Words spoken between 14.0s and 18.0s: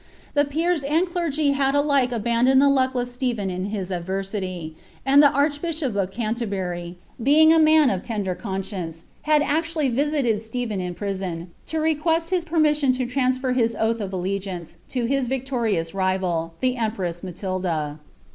of allegiance to bis victorioiif fiial, tlw cnipreis Matilda.